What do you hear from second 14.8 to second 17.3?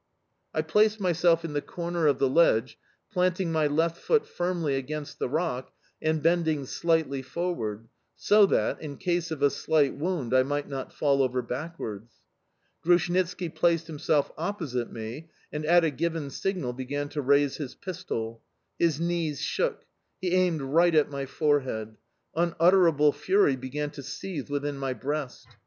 me and, at a given signal, began to